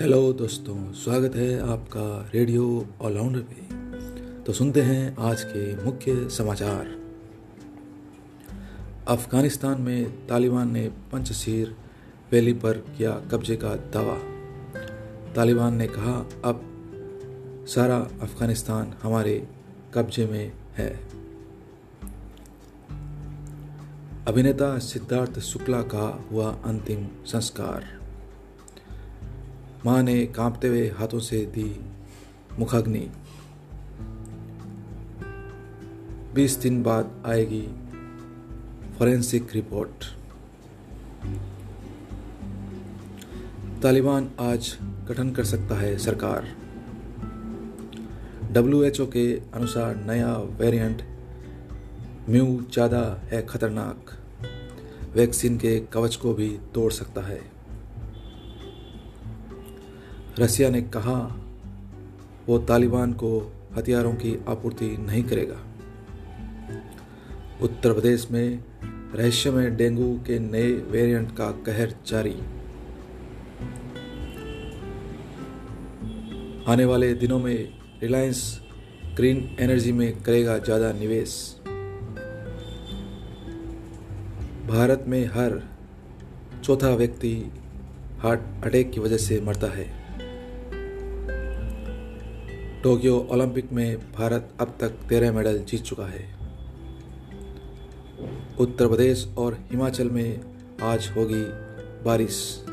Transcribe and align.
Hello 0.00 0.32
दोस्तों, 0.32 0.92
स्वागत 0.92 1.34
है 1.36 1.70
आपका 1.70 2.30
रेडियो 2.34 2.86
ऑलराउंडर 3.00 3.40
पे। 3.40 4.42
तो 4.42 4.52
सुनते 4.52 4.82
हैं 4.82 5.16
आज 5.16 5.44
के 5.44 5.84
मुख्य 5.84 6.28
समाचार। 6.28 6.86
अफ़गानिस्तान 9.08 9.80
में 9.80 10.26
तालिबान 10.26 10.70
ने 10.70 10.88
पंचशीर 10.88 11.76
वैली 12.32 12.52
पर 12.52 12.72
किया 12.72 13.12
कब्जे 13.12 13.56
का 13.56 13.74
दावा। 13.74 14.18
तालिबान 15.32 15.74
ने 15.74 15.86
कहा, 15.86 16.28
अब 16.44 16.62
सारा 17.68 17.96
अफ़गानिस्तान 17.96 18.94
हमारे 19.02 19.48
कब्जे 19.94 20.26
में 20.26 20.52
है। 20.76 21.00
अभिनेता 24.28 24.78
सिद्धार्थ 24.78 25.38
शुक्ला 25.38 25.82
का 25.82 26.28
हुआ 26.32 26.52
अंतिम 26.64 27.08
संस्कार। 27.26 27.99
माँ 29.86 30.02
ने 30.02 30.24
कांपते 30.26 30.68
हुए 30.68 30.88
हाथों 30.88 31.18
से 31.18 31.38
दी 31.46 31.64
मुखाग्नि। 32.58 33.10
बीस 36.34 36.56
दिन 36.56 36.82
बाद 36.82 37.12
आएगी 37.26 37.62
फॉरेंसिक 38.98 39.54
रिपोर्ट 39.54 40.04
तालिबान 43.82 44.30
आज 44.40 44.76
गठन 45.08 45.30
कर 45.30 45.44
सकता 45.44 45.74
है 45.74 45.96
सरकार। 45.98 46.48
डब्ल्यूएचओ 48.52 49.06
के 49.06 49.24
अनुसार 49.54 49.96
नया 50.06 50.32
वेरिएंट 50.60 51.02
म्यू 52.30 52.46
ज़्यादा 52.72 53.02
है 53.24 53.42
खतरनाक। 53.46 54.10
वैक्सीन 55.16 55.56
के 55.58 55.78
कवच 55.92 56.16
को 56.16 56.34
भी 56.34 56.48
तोड़ 56.74 56.92
सकता 56.92 57.20
है। 57.20 57.40
रसिया 60.38 60.70
ने 60.70 60.80
कहा, 60.82 61.36
वो 62.48 62.58
तालिबान 62.58 63.12
को 63.12 63.52
हथियारों 63.76 64.12
की 64.12 64.38
आपूर्ति 64.48 64.96
नहीं 65.00 65.22
करेगा। 65.24 65.58
उत्तर 67.62 67.92
प्रदेश 67.92 68.30
में 68.30 68.64
रहस्य 69.14 69.50
में 69.50 69.76
डेंगू 69.76 70.12
के 70.26 70.38
नए 70.38 70.72
वेरिएंट 70.72 71.36
का 71.36 71.50
कहर 71.50 71.94
जारी। 72.06 72.34
आने 76.68 76.84
वाले 76.84 77.14
दिनों 77.14 77.38
में 77.38 77.72
रिलायंस 78.02 78.60
ग्रीन 79.16 79.56
एनर्जी 79.60 79.92
में 79.92 80.22
करेगा 80.22 80.58
ज़्यादा 80.58 80.92
निवेश। 80.92 81.56
भारत 84.68 85.04
में 85.08 85.24
हर 85.26 85.62
चौथा 86.64 86.90
व्यक्ति 86.90 87.52
हार्ट 88.18 88.40
अटैक 88.64 88.90
की 88.90 89.00
वजह 89.00 89.16
से 89.16 89.40
मरता 89.40 89.66
है। 89.66 89.99
टोक्यो 92.82 93.16
ओलंपिक 93.30 93.72
में 93.72 94.12
भारत 94.12 94.52
अब 94.60 94.76
तक 94.80 94.90
तेरह 95.08 95.32
मेडल 95.32 95.58
जीत 95.58 95.82
चुका 95.82 96.04
है। 96.06 96.22
उत्तर 98.60 98.88
प्रदेश 98.88 99.26
और 99.38 99.58
हिमाचल 99.70 100.10
में 100.10 100.40
आज 100.82 101.08
होगी 101.16 101.42
बारिश। 102.04 102.64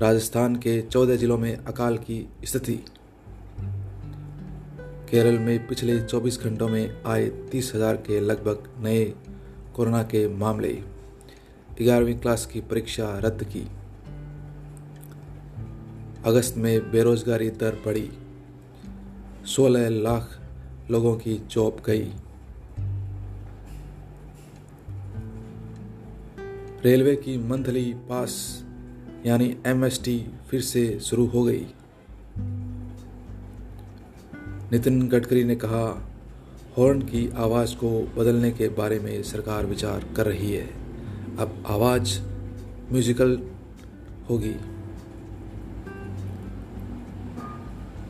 राजस्थान 0.00 0.56
के 0.56 0.80
चौदह 0.82 1.16
जिलों 1.16 1.38
में 1.38 1.56
अकाल 1.56 1.96
की 1.98 2.28
स्थिति। 2.44 2.74
केरल 5.10 5.38
में 5.38 5.66
पिछले 5.66 5.98
24 6.00 6.40
घंटों 6.40 6.68
में 6.68 7.02
आए 7.06 7.26
तीस 7.52 7.72
हज़ार 7.74 7.96
के 7.96 8.20
लगभग 8.20 8.68
नए 8.78 9.04
कोरोना 9.76 10.02
के 10.02 10.26
मामले। 10.28 10.72
ग्यारहवीं 11.78 12.18
क्लास 12.18 12.46
की 12.46 12.60
परीक्षा 12.60 13.18
रद्द 13.18 13.44
की। 13.44 13.66
अगस्त 16.26 16.56
में 16.56 16.90
बेरोजगारी 16.90 17.50
दर 17.50 17.82
बढ़ी। 17.86 18.10
16 19.46 19.88
लाख 19.88 20.40
लोगों 20.90 21.16
की 21.16 21.34
जॉब 21.34 21.82
गई। 21.86 22.12
रेलवे 26.84 27.16
की 27.16 27.38
मंथली 27.38 27.94
पास, 27.94 28.64
यानी 29.26 29.56
एमएसटी 29.66 30.26
फिर 30.50 30.60
से 30.60 31.00
शुरू 31.00 31.26
हो 31.26 31.44
गई। 31.44 31.66
नितिन 34.72 35.08
गडकरी 35.08 35.44
ने 35.44 35.56
कहा, 35.56 36.10
हॉर्न 36.78 37.02
की 37.02 37.30
आवाज़ 37.30 37.76
को 37.76 38.12
बदलने 38.16 38.50
के 38.50 38.68
बारे 38.68 38.98
में 38.98 39.22
सरकार 39.22 39.66
विचार 39.66 40.14
कर 40.16 40.26
रही 40.26 40.52
है। 40.52 40.66
अब 41.38 41.64
आवाज़ 41.66 42.20
म्यूजिकल 42.92 43.50
होगी। 44.30 44.75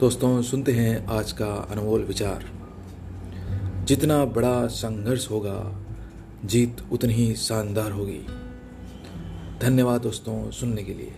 दोस्तों, 0.00 0.42
सुनते 0.42 0.72
हैं 0.72 1.06
आज 1.06 1.32
का 1.32 1.46
अनमोल 1.46 2.02
विचार। 2.02 2.44
जितना 3.84 4.24
बड़ा 4.24 4.66
संघर्ष 4.66 5.30
होगा, 5.30 5.76
जीत 6.44 6.76
उतनी 6.92 7.14
ही 7.14 7.34
शानदार 7.34 7.92
होगी। 7.92 8.26
धन्यवाद 9.62 10.00
दोस्तों 10.00 10.50
सुनने 10.50 10.82
के 10.82 10.94
लिए। 10.94 11.12